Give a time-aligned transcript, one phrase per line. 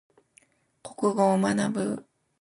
[0.81, 2.05] 国語を学ぶ。